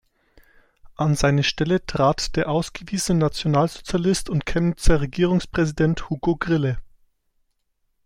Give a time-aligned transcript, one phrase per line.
[0.95, 6.79] An seine Stelle trat der ausgewiesene Nationalsozialist und Chemnitzer Regierungspräsident Hugo Grille.